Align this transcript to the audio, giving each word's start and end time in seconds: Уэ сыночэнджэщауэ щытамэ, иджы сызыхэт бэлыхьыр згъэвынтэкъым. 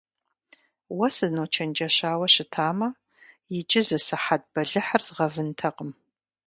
Уэ 0.97 1.07
сыночэнджэщауэ 1.15 2.27
щытамэ, 2.33 2.89
иджы 3.57 3.81
сызыхэт 3.87 4.43
бэлыхьыр 4.53 5.01
згъэвынтэкъым. 5.07 5.91